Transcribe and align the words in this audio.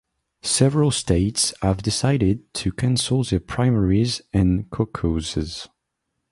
Several 0.41 0.89
states 0.89 1.53
have 1.61 1.83
decided 1.83 2.51
to 2.55 2.71
cancel 2.71 3.23
their 3.23 3.39
primaries 3.39 4.23
and 4.33 4.67
caucuses. 4.71 5.67